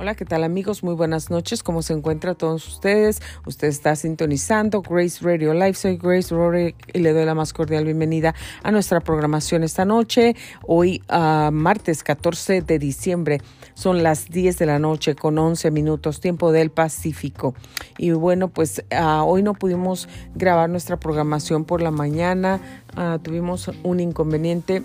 Hola, 0.00 0.14
¿qué 0.14 0.24
tal 0.24 0.44
amigos? 0.44 0.84
Muy 0.84 0.94
buenas 0.94 1.28
noches. 1.28 1.64
¿Cómo 1.64 1.82
se 1.82 1.92
encuentra 1.92 2.34
todos 2.34 2.68
ustedes? 2.68 3.20
Usted 3.46 3.66
está 3.66 3.96
sintonizando 3.96 4.80
Grace 4.80 5.18
Radio 5.24 5.52
Live. 5.54 5.74
Soy 5.74 5.96
Grace 5.96 6.32
Rory 6.32 6.76
y 6.94 7.00
le 7.00 7.12
doy 7.12 7.24
la 7.24 7.34
más 7.34 7.52
cordial 7.52 7.84
bienvenida 7.84 8.32
a 8.62 8.70
nuestra 8.70 9.00
programación 9.00 9.64
esta 9.64 9.84
noche. 9.84 10.36
Hoy, 10.64 11.02
uh, 11.10 11.50
martes 11.50 12.04
14 12.04 12.62
de 12.62 12.78
diciembre, 12.78 13.40
son 13.74 14.04
las 14.04 14.28
10 14.28 14.58
de 14.58 14.66
la 14.66 14.78
noche 14.78 15.16
con 15.16 15.36
11 15.36 15.72
minutos, 15.72 16.20
tiempo 16.20 16.52
del 16.52 16.70
Pacífico. 16.70 17.56
Y 17.98 18.12
bueno, 18.12 18.46
pues 18.46 18.84
uh, 18.92 19.24
hoy 19.24 19.42
no 19.42 19.54
pudimos 19.54 20.08
grabar 20.36 20.70
nuestra 20.70 21.00
programación 21.00 21.64
por 21.64 21.82
la 21.82 21.90
mañana. 21.90 22.60
Uh, 22.96 23.18
tuvimos 23.18 23.68
un 23.82 23.98
inconveniente 23.98 24.84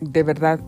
de 0.00 0.22
verdad 0.22 0.60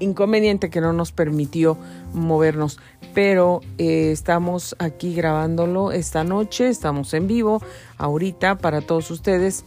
inconveniente 0.00 0.70
que 0.70 0.80
no 0.80 0.92
nos 0.92 1.12
permitió 1.12 1.76
movernos. 2.12 2.78
Pero 3.14 3.60
eh, 3.78 4.10
estamos 4.12 4.74
aquí 4.78 5.14
grabándolo 5.14 5.92
esta 5.92 6.24
noche, 6.24 6.68
estamos 6.68 7.14
en 7.14 7.26
vivo 7.26 7.62
ahorita 7.98 8.58
para 8.58 8.80
todos 8.80 9.10
ustedes. 9.10 9.64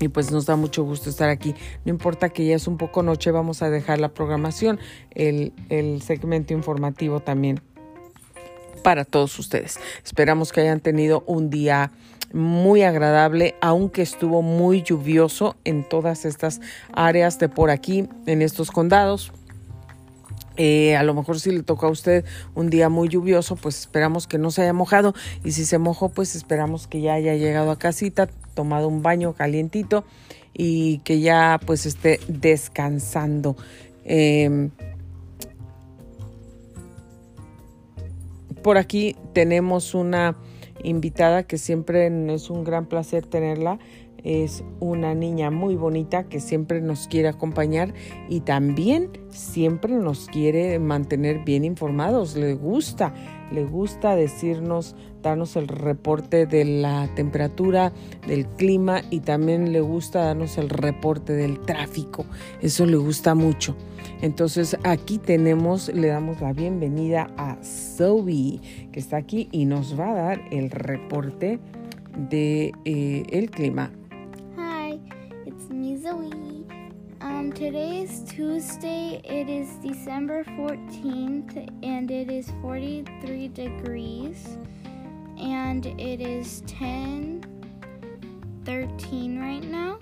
Y 0.00 0.08
pues 0.08 0.30
nos 0.30 0.46
da 0.46 0.54
mucho 0.54 0.84
gusto 0.84 1.10
estar 1.10 1.28
aquí. 1.28 1.54
No 1.84 1.90
importa 1.90 2.28
que 2.28 2.46
ya 2.46 2.54
es 2.54 2.68
un 2.68 2.76
poco 2.76 3.02
noche, 3.02 3.32
vamos 3.32 3.62
a 3.62 3.70
dejar 3.70 3.98
la 3.98 4.10
programación, 4.10 4.78
el, 5.10 5.52
el 5.70 6.02
segmento 6.02 6.52
informativo 6.52 7.20
también 7.20 7.60
para 8.82 9.04
todos 9.04 9.38
ustedes. 9.38 9.78
Esperamos 10.04 10.52
que 10.52 10.60
hayan 10.60 10.80
tenido 10.80 11.24
un 11.26 11.50
día 11.50 11.90
muy 12.32 12.82
agradable, 12.82 13.54
aunque 13.60 14.02
estuvo 14.02 14.42
muy 14.42 14.82
lluvioso 14.82 15.56
en 15.64 15.86
todas 15.88 16.24
estas 16.24 16.60
áreas 16.92 17.38
de 17.38 17.48
por 17.48 17.70
aquí, 17.70 18.08
en 18.26 18.42
estos 18.42 18.70
condados. 18.70 19.32
Eh, 20.60 20.96
a 20.96 21.04
lo 21.04 21.14
mejor 21.14 21.38
si 21.38 21.52
le 21.52 21.62
toca 21.62 21.86
a 21.86 21.90
usted 21.90 22.24
un 22.56 22.68
día 22.68 22.88
muy 22.88 23.08
lluvioso, 23.08 23.54
pues 23.54 23.78
esperamos 23.78 24.26
que 24.26 24.38
no 24.38 24.50
se 24.50 24.62
haya 24.62 24.72
mojado 24.72 25.14
y 25.44 25.52
si 25.52 25.64
se 25.64 25.78
mojó, 25.78 26.08
pues 26.08 26.34
esperamos 26.34 26.88
que 26.88 27.00
ya 27.00 27.14
haya 27.14 27.36
llegado 27.36 27.70
a 27.70 27.78
casita, 27.78 28.28
tomado 28.54 28.88
un 28.88 29.00
baño 29.00 29.34
calientito 29.34 30.04
y 30.52 30.98
que 30.98 31.20
ya 31.20 31.60
pues 31.64 31.86
esté 31.86 32.18
descansando. 32.26 33.56
Em, 34.04 34.70
por 38.64 38.78
aquí 38.78 39.14
tenemos 39.34 39.94
una 39.94 40.36
invitada 40.82 41.44
que 41.44 41.56
siempre 41.56 42.08
es 42.34 42.50
un 42.50 42.64
gran 42.64 42.86
placer 42.86 43.24
tenerla 43.24 43.78
es 44.24 44.64
una 44.80 45.14
niña 45.14 45.50
muy 45.50 45.76
bonita 45.76 46.24
que 46.24 46.40
siempre 46.40 46.80
nos 46.80 47.08
quiere 47.08 47.28
acompañar 47.28 47.94
y 48.28 48.40
también 48.40 49.10
siempre 49.30 49.94
nos 49.94 50.26
quiere 50.26 50.78
mantener 50.78 51.44
bien 51.44 51.64
informados. 51.64 52.36
Le 52.36 52.54
gusta, 52.54 53.14
le 53.52 53.64
gusta 53.64 54.16
decirnos, 54.16 54.96
darnos 55.22 55.56
el 55.56 55.68
reporte 55.68 56.46
de 56.46 56.64
la 56.64 57.08
temperatura, 57.14 57.92
del 58.26 58.46
clima 58.46 59.02
y 59.10 59.20
también 59.20 59.72
le 59.72 59.80
gusta 59.80 60.24
darnos 60.24 60.58
el 60.58 60.68
reporte 60.68 61.32
del 61.32 61.60
tráfico. 61.60 62.26
Eso 62.60 62.86
le 62.86 62.96
gusta 62.96 63.34
mucho. 63.34 63.76
Entonces 64.20 64.76
aquí 64.84 65.18
tenemos, 65.18 65.88
le 65.94 66.08
damos 66.08 66.40
la 66.40 66.52
bienvenida 66.52 67.30
a 67.36 67.56
Zoe, 67.62 68.60
que 68.92 69.00
está 69.00 69.16
aquí 69.16 69.48
y 69.52 69.64
nos 69.64 69.98
va 69.98 70.10
a 70.10 70.14
dar 70.14 70.40
el 70.50 70.70
reporte 70.70 71.60
de 72.30 72.72
eh, 72.84 73.22
el 73.30 73.50
clima 73.50 73.92
today 77.58 78.02
is 78.02 78.22
Tuesday. 78.22 79.20
It 79.24 79.48
is 79.48 79.68
December 79.82 80.44
14th 80.44 81.68
and 81.82 82.08
it 82.08 82.30
is 82.30 82.52
43 82.62 83.48
degrees 83.48 84.56
and 85.36 85.84
it 85.84 86.20
is 86.20 86.62
10 86.68 87.44
13 88.64 89.40
right 89.40 89.64
now. 89.64 89.98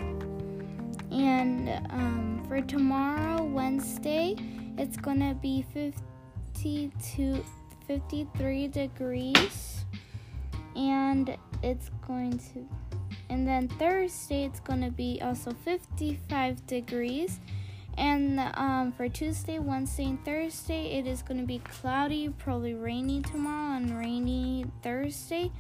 And 1.10 1.70
um, 1.90 2.44
for 2.46 2.60
tomorrow, 2.60 3.42
Wednesday, 3.42 4.36
it's 4.76 4.98
gonna 4.98 5.32
be 5.32 5.64
52 5.72 7.42
53 7.86 8.68
degrees 8.68 9.86
and 10.74 11.34
it's 11.62 11.90
going 12.06 12.38
to 12.38 12.68
and 13.28 13.46
then 13.46 13.68
Thursday, 13.68 14.44
it's 14.44 14.60
going 14.60 14.82
to 14.82 14.90
be 14.90 15.20
also 15.22 15.52
55 15.52 16.66
degrees. 16.66 17.40
And 17.98 18.38
um, 18.54 18.92
for 18.92 19.08
Tuesday, 19.08 19.58
Wednesday, 19.58 20.04
and 20.04 20.24
Thursday, 20.24 20.98
it 20.98 21.06
is 21.06 21.22
going 21.22 21.40
to 21.40 21.46
be 21.46 21.58
cloudy, 21.58 22.28
probably 22.28 22.74
rainy 22.74 23.22
tomorrow, 23.22 23.76
and 23.76 23.98
rainy 23.98 24.66
Thursday. 24.82 25.50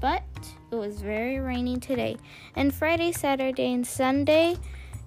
But 0.00 0.22
it 0.70 0.76
was 0.76 1.02
very 1.02 1.40
rainy 1.40 1.78
today. 1.78 2.16
And 2.56 2.72
Friday, 2.72 3.12
Saturday, 3.12 3.72
and 3.72 3.86
Sunday, 3.86 4.56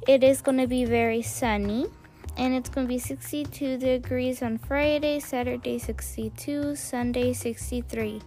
it 0.08 0.24
is 0.24 0.42
going 0.42 0.58
to 0.58 0.68
be 0.68 0.86
very 0.86 1.22
sunny. 1.22 1.88
And 2.36 2.54
it's 2.54 2.70
going 2.70 2.88
to 2.88 2.90
be 2.90 3.00
62 3.00 3.78
degrees 3.78 4.42
on 4.42 4.58
Friday, 4.58 5.20
Saturday 5.20 5.78
62, 5.78 6.76
Sunday 6.76 7.32
63. 7.32 8.22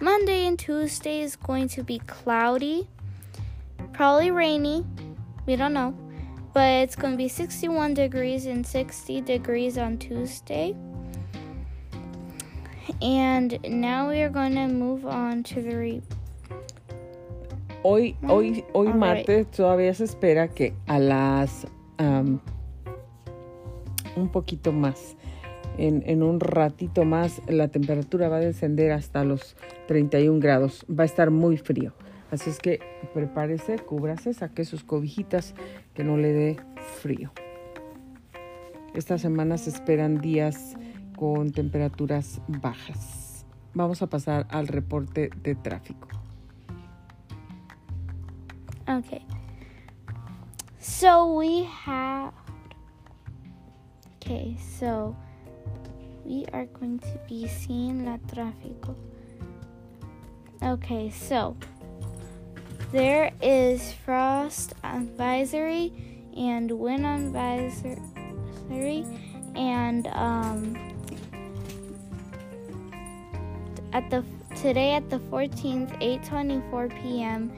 Monday 0.00 0.46
and 0.46 0.58
Tuesday 0.58 1.20
is 1.20 1.36
going 1.36 1.68
to 1.68 1.82
be 1.82 2.00
cloudy 2.00 2.88
Probably 3.94 4.30
rainy. 4.30 4.84
We 5.46 5.56
don't 5.56 5.72
know. 5.72 5.94
But 6.52 6.68
it's 6.82 6.96
going 6.96 7.14
to 7.14 7.16
be 7.16 7.28
61 7.28 7.94
degrees 7.94 8.46
and 8.46 8.66
60 8.66 9.20
degrees 9.22 9.78
on 9.78 9.98
Tuesday. 9.98 10.74
And 13.00 13.58
now 13.64 14.08
we 14.08 14.20
are 14.22 14.28
going 14.28 14.54
to 14.54 14.68
move 14.68 15.06
on 15.06 15.42
to 15.44 15.62
the 15.62 15.76
re 15.76 16.02
Hoy, 17.82 18.16
hoy, 18.26 18.64
hoy 18.72 18.94
martes 18.94 19.28
right. 19.28 19.50
todavía 19.50 19.92
se 19.92 20.04
espera 20.04 20.48
que 20.48 20.72
a 20.86 20.98
las 20.98 21.66
um, 21.98 22.40
un 24.16 24.28
poquito 24.30 24.72
más, 24.72 25.16
en, 25.76 26.02
en, 26.06 26.22
un 26.22 26.40
ratito 26.40 27.04
más, 27.04 27.42
la 27.46 27.68
temperatura 27.68 28.30
va 28.30 28.36
a 28.36 28.40
descender 28.40 28.90
hasta 28.92 29.22
los 29.22 29.54
31 29.86 30.40
grados. 30.40 30.86
Va 30.88 31.02
a 31.02 31.06
estar 31.06 31.30
muy 31.30 31.58
frío. 31.58 31.92
Así 32.30 32.50
es 32.50 32.58
que 32.58 32.80
prepárese, 33.12 33.78
cúbrase, 33.78 34.34
saque 34.34 34.64
sus 34.64 34.82
cobijitas 34.82 35.54
que 35.94 36.04
no 36.04 36.16
le 36.16 36.32
dé 36.32 36.56
frío. 37.00 37.32
Esta 38.94 39.18
semana 39.18 39.58
se 39.58 39.70
esperan 39.70 40.20
días 40.20 40.76
con 41.16 41.52
temperaturas 41.52 42.40
bajas. 42.48 43.44
Vamos 43.74 44.02
a 44.02 44.06
pasar 44.08 44.46
al 44.50 44.68
reporte 44.68 45.30
de 45.42 45.54
tráfico. 45.54 46.08
Okay. 48.88 49.24
So 50.78 51.34
we 51.34 51.66
have. 51.86 52.32
Okay, 54.16 54.56
so 54.78 55.16
we 56.24 56.46
are 56.52 56.66
going 56.66 56.98
to 56.98 57.18
be 57.28 57.48
seeing 57.48 58.04
la 58.04 58.18
tráfico. 58.18 58.94
Okay, 60.62 61.10
so 61.10 61.56
there 62.94 63.32
is 63.42 63.92
frost 64.04 64.72
advisory 64.84 65.92
and 66.36 66.70
wind 66.70 67.04
advisory 67.04 67.98
and 69.56 70.06
um, 70.12 70.76
at 73.92 74.08
the 74.10 74.24
today 74.54 74.92
at 74.92 75.10
the 75.10 75.18
14th 75.18 75.90
8:24 76.00 77.02
p.m. 77.02 77.52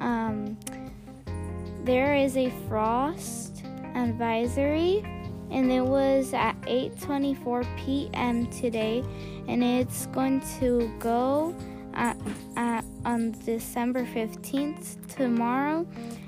Um, 0.00 0.58
there 1.84 2.14
is 2.14 2.36
a 2.36 2.52
frost 2.68 3.64
advisory 3.94 5.02
and 5.50 5.72
it 5.72 5.80
was 5.80 6.34
at 6.34 6.60
8:24 6.62 7.64
p.m. 7.78 8.46
today 8.50 9.02
and 9.48 9.64
it's 9.64 10.04
going 10.08 10.42
to 10.60 10.92
go 10.98 11.54
at, 11.94 12.16
at, 12.56 12.84
on 13.04 13.32
December 13.44 14.04
15th, 14.04 15.14
tomorrow 15.14 15.86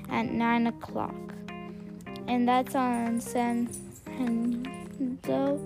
at 0.09 0.25
9 0.25 0.67
o'clock. 0.67 1.15
And 2.27 2.47
that's 2.47 2.75
on 2.75 3.21
San 3.21 3.67
Fernando 4.05 5.59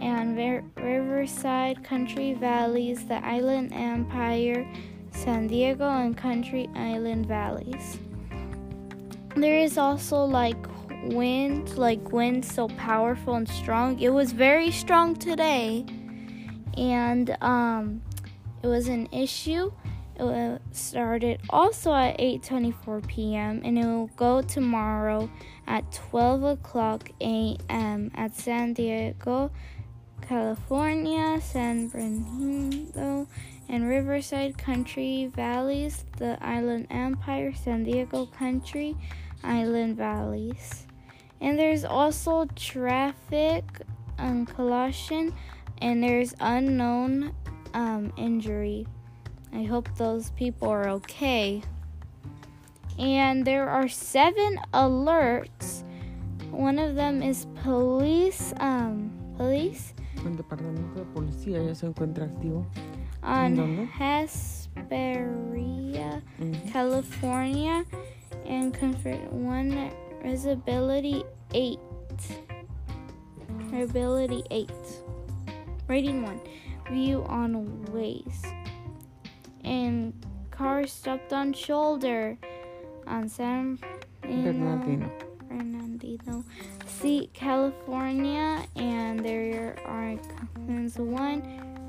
and 0.00 0.36
Riverside, 0.76 1.82
Country 1.84 2.34
Valleys, 2.34 3.06
the 3.06 3.24
Island 3.24 3.72
Empire, 3.72 4.66
San 5.12 5.48
Diego, 5.48 5.88
and 5.88 6.16
Country 6.16 6.68
Island 6.74 7.26
Valleys. 7.26 7.98
There 9.34 9.58
is 9.58 9.78
also 9.78 10.24
like 10.24 10.56
wind, 11.04 11.76
like 11.76 12.12
wind 12.12 12.44
so 12.44 12.68
powerful 12.68 13.34
and 13.34 13.48
strong. 13.48 13.98
It 14.00 14.10
was 14.10 14.32
very 14.32 14.70
strong 14.70 15.16
today. 15.16 15.84
And 16.76 17.36
um 17.40 18.02
it 18.62 18.66
was 18.66 18.88
an 18.88 19.08
issue. 19.12 19.72
It 20.20 20.60
started 20.72 21.40
also 21.48 21.94
at 21.94 22.18
8:24 22.18 23.06
p.m. 23.06 23.60
and 23.64 23.78
it 23.78 23.84
will 23.84 24.10
go 24.16 24.42
tomorrow 24.42 25.30
at 25.66 25.92
12 25.92 26.42
o'clock 26.42 27.10
a.m. 27.20 28.10
at 28.14 28.34
San 28.34 28.72
Diego, 28.72 29.52
California, 30.20 31.40
San 31.40 31.88
Bernardino, 31.88 33.28
and 33.68 33.88
Riverside 33.88 34.58
Country 34.58 35.30
Valleys, 35.34 36.04
the 36.16 36.36
Island 36.40 36.88
Empire, 36.90 37.52
San 37.54 37.84
Diego 37.84 38.26
Country, 38.26 38.96
Island 39.44 39.96
Valleys. 39.96 40.86
And 41.40 41.56
there's 41.56 41.84
also 41.84 42.46
traffic 42.56 43.64
on 44.18 44.46
Colossian, 44.46 45.32
and 45.80 46.02
there's 46.02 46.34
unknown 46.40 47.34
um, 47.78 48.12
injury. 48.16 48.86
I 49.52 49.62
hope 49.62 49.88
those 49.96 50.30
people 50.32 50.68
are 50.68 50.88
okay. 51.00 51.62
And 52.98 53.44
there 53.46 53.70
are 53.70 53.88
seven 53.88 54.58
alerts. 54.74 55.84
One 56.50 56.80
of 56.80 56.96
them 56.96 57.22
is 57.22 57.46
police. 57.62 58.52
Um, 58.58 59.12
police. 59.36 59.94
El 60.26 60.36
departamento 60.36 60.96
de 60.96 61.04
policía 61.14 61.62
ya 61.64 61.74
se 61.74 61.86
encuentra 61.86 62.24
activo. 62.24 62.66
On 63.22 63.86
Hesperia, 63.86 65.30
mm 66.38 66.52
-hmm. 66.52 66.72
California, 66.72 67.84
and 68.46 68.74
convert 68.74 69.32
one 69.32 69.90
visibility 70.22 71.24
eight. 71.54 71.78
Visibility 73.70 74.42
eight. 74.50 75.02
Rating 75.88 76.24
one. 76.24 76.40
View 76.90 77.24
on 77.28 77.84
ways. 77.92 78.42
And 79.64 80.12
car 80.50 80.86
stopped 80.86 81.32
on 81.32 81.52
shoulder 81.52 82.38
on 83.06 83.28
San 83.28 83.78
Bernardino. 84.22 85.10
Bernardino. 85.48 86.44
See 86.86 87.30
California, 87.32 88.64
and 88.76 89.24
there 89.24 89.76
are 89.86 90.16
one 90.96 91.42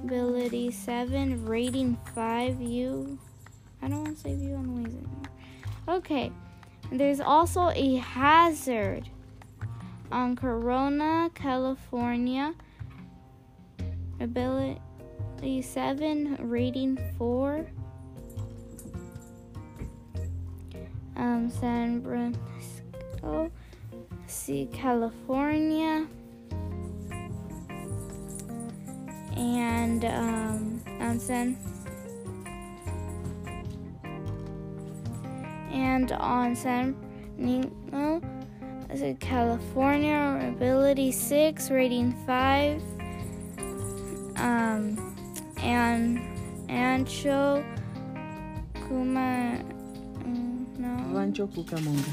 ability 0.03 0.71
seven 0.71 1.45
rating 1.45 1.97
five. 2.13 2.61
You, 2.61 3.17
I 3.81 3.87
don't 3.87 4.03
want 4.03 4.17
to 4.17 4.21
say 4.21 4.35
view 4.35 4.55
on 4.55 4.83
ways 4.83 4.93
anymore. 4.93 5.29
Okay, 5.87 6.31
there's 6.91 7.19
also 7.19 7.69
a 7.73 7.95
hazard 7.95 9.09
on 10.11 10.35
Corona, 10.35 11.31
California. 11.33 12.53
Ability 14.19 14.81
seven 15.61 16.37
rating 16.39 16.97
four. 17.17 17.65
um, 21.19 21.49
San 21.49 22.01
Francisco, 22.01 23.51
see 24.25 24.69
California, 24.71 26.07
and 29.35 30.05
um, 30.05 30.81
on 31.01 31.19
San 31.19 31.57
and 35.71 36.11
on 36.13 36.55
San 36.55 36.95
Nino, 37.37 38.21
California, 39.19 40.53
ability 40.55 41.11
six, 41.11 41.69
rating 41.69 42.13
five, 42.25 42.81
um, 44.37 45.15
and 45.63 46.19
Ancho 46.69 47.63
Kuma. 48.87 49.63
Rancho 51.11 51.47
Cucamonga. 51.47 52.07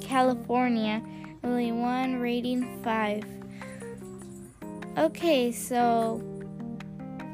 California, 0.00 1.02
only 1.44 1.72
one 1.72 2.20
rating 2.20 2.82
five. 2.82 3.24
Okay, 4.96 5.50
so 5.52 6.22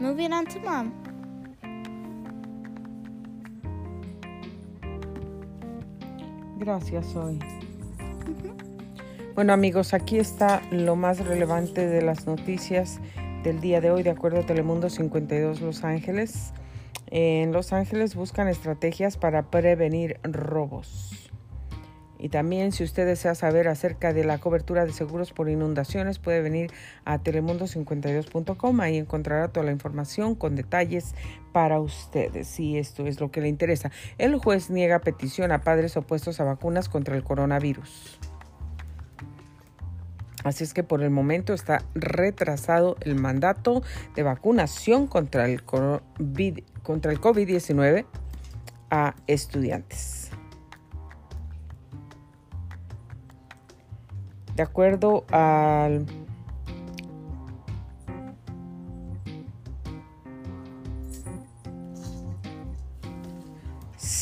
moving 0.01 0.33
on 0.33 0.47
to 0.47 0.59
mom. 0.61 0.93
Gracias, 6.59 7.15
hoy. 7.15 7.39
Bueno 9.35 9.53
amigos, 9.53 9.95
aquí 9.95 10.19
está 10.19 10.63
lo 10.73 10.97
más 10.97 11.25
relevante 11.25 11.87
de 11.87 12.03
las 12.03 12.27
noticias 12.27 12.99
del 13.43 13.61
día 13.61 13.81
de 13.81 13.91
hoy 13.91 14.03
de 14.03 14.11
acuerdo 14.11 14.41
a 14.41 14.47
Telemundo 14.47 14.91
52 14.91 15.61
Los 15.61 15.85
Ángeles. 15.85 16.53
En 17.07 17.53
Los 17.53 17.73
Ángeles 17.73 18.15
buscan 18.15 18.49
estrategias 18.49 19.17
para 19.17 19.51
prevenir 19.51 20.19
robos. 20.25 21.31
Y 22.19 22.31
también 22.31 22.73
si 22.73 22.83
usted 22.83 23.07
desea 23.07 23.37
saber 23.37 23.69
acerca 23.69 24.13
de 24.13 24.25
la 24.25 24.39
cobertura 24.39 24.85
de 24.85 24.93
seguros 24.93 25.33
por 25.33 25.49
inundaciones, 25.49 26.19
puede 26.19 26.43
venir 26.43 26.73
a 27.05 27.19
telemundo52.com. 27.19 28.81
Ahí 28.81 28.97
encontrará 28.97 29.49
toda 29.49 29.67
la 29.67 29.73
información 29.73 30.35
con 30.35 30.57
detalles 30.57 31.15
para 31.53 31.79
ustedes, 31.79 32.49
si 32.49 32.77
esto 32.77 33.07
es 33.07 33.21
lo 33.21 33.31
que 33.31 33.41
le 33.41 33.49
interesa. 33.49 33.93
El 34.19 34.37
juez 34.37 34.69
niega 34.69 34.99
petición 34.99 35.53
a 35.53 35.61
padres 35.61 35.97
opuestos 35.97 36.41
a 36.41 36.45
vacunas 36.45 36.89
contra 36.89 37.15
el 37.15 37.23
coronavirus. 37.23 38.19
Así 40.49 40.65
es 40.65 40.73
que 40.73 40.83
por 40.83 41.03
el 41.03 41.11
momento 41.11 41.53
está 41.53 41.85
retrasado 41.95 42.97
el 43.03 43.17
mandato 43.17 43.83
de 44.15 44.23
vacunación 44.23 45.07
contra 45.07 45.47
el 45.47 45.63
COVID 45.63 46.61
contra 46.83 47.13
el 47.13 47.21
COVID-19 47.21 48.07
a 48.91 49.15
estudiantes. 49.27 50.31
De 54.57 54.63
acuerdo 54.63 55.27
al 55.31 56.07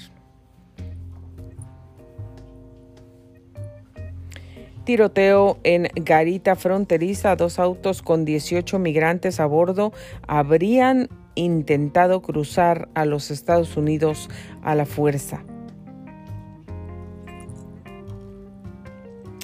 tiroteo 4.84 5.58
en 5.62 5.86
Garita 5.94 6.56
Fronteriza. 6.56 7.36
Dos 7.36 7.60
autos 7.60 8.02
con 8.02 8.24
18 8.24 8.80
migrantes 8.80 9.38
a 9.38 9.46
bordo 9.46 9.92
habrían 10.26 11.08
intentado 11.36 12.20
cruzar 12.20 12.88
a 12.94 13.04
los 13.04 13.30
Estados 13.30 13.76
Unidos 13.76 14.28
a 14.64 14.74
la 14.74 14.86
fuerza. 14.86 15.44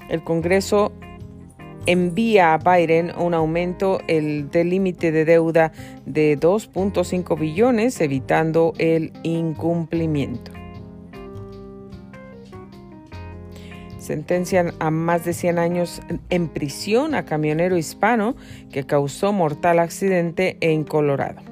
El 0.09 0.25
Congreso 0.25 0.90
envía 1.87 2.55
a 2.55 2.59
Biden 2.59 3.12
un 3.16 3.35
aumento 3.35 4.00
el 4.09 4.50
del 4.50 4.71
límite 4.71 5.12
de 5.12 5.25
deuda 5.25 5.73
de 6.05 6.38
2.5 6.38 7.38
billones, 7.38 8.00
evitando 8.00 8.75
el 8.78 9.12
incumplimiento. 9.23 10.50
Sentencian 13.99 14.73
a 14.78 14.90
más 14.90 15.25
de 15.25 15.33
100 15.33 15.59
años 15.59 16.00
en 16.31 16.49
prisión 16.49 17.14
a 17.14 17.25
camionero 17.25 17.76
hispano 17.76 18.37
que 18.71 18.85
causó 18.85 19.33
mortal 19.33 19.81
accidente 19.81 20.59
en 20.61 20.85
Colorado. 20.85 21.43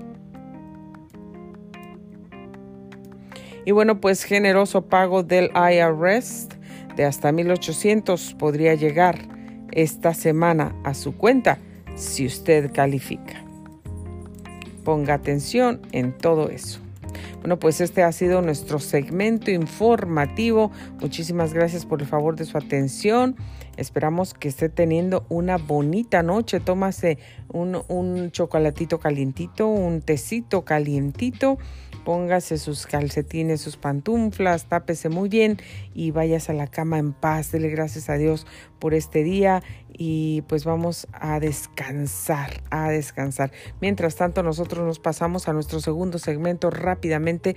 Y 3.64 3.72
bueno, 3.72 4.00
pues 4.00 4.24
generoso 4.24 4.82
pago 4.86 5.22
del 5.22 5.50
IRS 5.54 6.48
de 6.96 7.04
hasta 7.04 7.32
1.800 7.32 8.36
podría 8.36 8.74
llegar 8.74 9.33
esta 9.74 10.14
semana 10.14 10.74
a 10.84 10.94
su 10.94 11.16
cuenta 11.16 11.58
si 11.94 12.26
usted 12.26 12.72
califica. 12.72 13.44
Ponga 14.84 15.14
atención 15.14 15.80
en 15.92 16.16
todo 16.16 16.48
eso. 16.48 16.80
Bueno, 17.40 17.58
pues 17.58 17.82
este 17.82 18.02
ha 18.02 18.10
sido 18.10 18.40
nuestro 18.40 18.78
segmento 18.78 19.50
informativo. 19.50 20.70
Muchísimas 21.00 21.52
gracias 21.52 21.84
por 21.84 22.00
el 22.00 22.08
favor 22.08 22.36
de 22.36 22.46
su 22.46 22.56
atención. 22.56 23.36
Esperamos 23.76 24.32
que 24.32 24.48
esté 24.48 24.70
teniendo 24.70 25.26
una 25.28 25.58
bonita 25.58 26.22
noche. 26.22 26.60
Tómase 26.60 27.18
un, 27.48 27.82
un 27.88 28.30
chocolatito 28.30 28.98
calientito, 28.98 29.68
un 29.68 30.00
tecito 30.00 30.64
calientito 30.64 31.58
póngase 32.04 32.58
sus 32.58 32.86
calcetines, 32.86 33.60
sus 33.60 33.76
pantuflas, 33.76 34.66
tápese 34.66 35.08
muy 35.08 35.28
bien 35.28 35.58
y 35.94 36.10
vayas 36.10 36.50
a 36.50 36.52
la 36.52 36.66
cama 36.66 36.98
en 36.98 37.12
paz. 37.12 37.50
Dele 37.50 37.68
gracias 37.70 38.10
a 38.10 38.14
Dios 38.14 38.46
por 38.78 38.94
este 38.94 39.22
día 39.22 39.62
y 39.92 40.42
pues 40.42 40.64
vamos 40.64 41.06
a 41.12 41.40
descansar, 41.40 42.62
a 42.70 42.90
descansar. 42.90 43.52
Mientras 43.80 44.16
tanto, 44.16 44.42
nosotros 44.42 44.86
nos 44.86 44.98
pasamos 44.98 45.48
a 45.48 45.52
nuestro 45.52 45.80
segundo 45.80 46.18
segmento 46.18 46.70
rápidamente. 46.70 47.56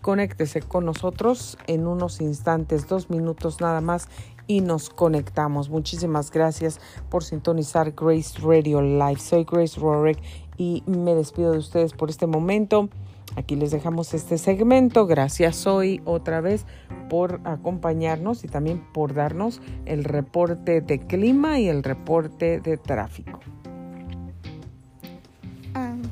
Conéctese 0.00 0.60
con 0.60 0.84
nosotros 0.84 1.58
en 1.66 1.86
unos 1.86 2.20
instantes, 2.20 2.88
dos 2.88 3.10
minutos 3.10 3.60
nada 3.60 3.80
más 3.80 4.08
y 4.46 4.60
nos 4.60 4.90
conectamos. 4.90 5.70
Muchísimas 5.70 6.30
gracias 6.30 6.80
por 7.08 7.24
sintonizar 7.24 7.92
Grace 7.92 8.38
Radio 8.40 8.82
Live. 8.82 9.18
Soy 9.18 9.44
Grace 9.44 9.80
Rorick 9.80 10.18
y 10.56 10.82
me 10.86 11.14
despido 11.14 11.52
de 11.52 11.58
ustedes 11.58 11.92
por 11.92 12.10
este 12.10 12.26
momento. 12.26 12.88
Aquí 13.36 13.56
les 13.56 13.70
dejamos 13.70 14.12
este 14.14 14.36
segmento. 14.36 15.06
Gracias 15.06 15.66
hoy 15.66 16.02
otra 16.04 16.40
vez 16.40 16.66
por 17.08 17.40
acompañarnos 17.44 18.44
y 18.44 18.48
también 18.48 18.84
por 18.92 19.14
darnos 19.14 19.60
el 19.86 20.04
reporte 20.04 20.80
de 20.80 20.98
clima 20.98 21.58
y 21.58 21.68
el 21.68 21.82
reporte 21.82 22.60
de 22.60 22.76
tráfico. 22.76 23.40
Um, 25.74 26.02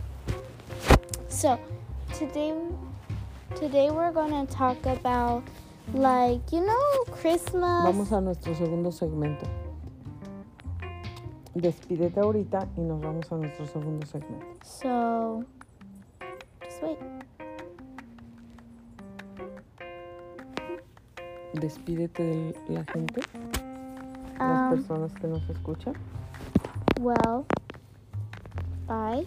so 1.28 1.58
today, 2.18 2.54
today 3.58 3.90
we're 3.90 4.12
going 4.12 4.46
to 4.46 4.52
talk 4.52 4.78
about 4.86 5.42
like 5.92 6.40
you 6.50 6.64
know 6.64 7.14
Christmas. 7.20 7.84
Vamos 7.84 8.12
a 8.12 8.20
nuestro 8.20 8.54
segundo 8.54 8.92
segmento. 8.92 9.46
Despídete 11.54 12.20
ahorita 12.20 12.68
y 12.76 12.80
nos 12.80 13.00
vamos 13.00 13.30
a 13.30 13.36
nuestro 13.36 13.66
segundo 13.66 14.06
segmento. 14.06 14.46
So 14.64 15.44
Despídete 21.54 22.22
de 22.22 22.54
la 22.68 22.84
gente, 22.84 23.20
las 24.38 24.72
Um, 24.72 24.76
personas 24.78 25.12
que 25.14 25.26
nos 25.26 25.42
escuchan. 25.50 25.94
well, 27.00 27.44
bye, 28.86 29.26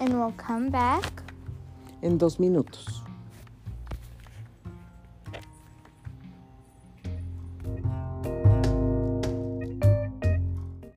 and 0.00 0.14
we'll 0.14 0.32
come 0.36 0.70
back 0.70 1.04
En 2.02 2.16
dos 2.18 2.38
minutos. 2.40 3.02